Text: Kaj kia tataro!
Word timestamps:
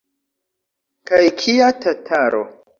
Kaj 1.11 1.21
kia 1.43 1.71
tataro! 1.87 2.45